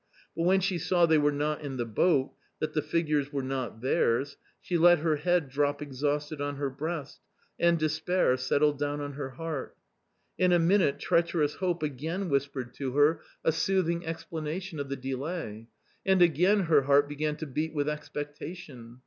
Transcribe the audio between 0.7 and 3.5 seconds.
saw they were not in the boat, that the figures were